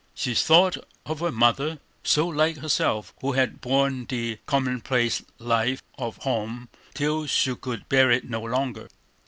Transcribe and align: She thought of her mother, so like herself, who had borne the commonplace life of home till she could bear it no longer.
She 0.15 0.33
thought 0.33 0.77
of 1.05 1.19
her 1.19 1.31
mother, 1.31 1.77
so 2.01 2.27
like 2.27 2.57
herself, 2.57 3.13
who 3.21 3.33
had 3.33 3.61
borne 3.61 4.05
the 4.07 4.39
commonplace 4.47 5.21
life 5.37 5.83
of 5.95 6.17
home 6.23 6.69
till 6.95 7.27
she 7.27 7.55
could 7.55 7.87
bear 7.87 8.09
it 8.09 8.27
no 8.27 8.41
longer. 8.41 8.87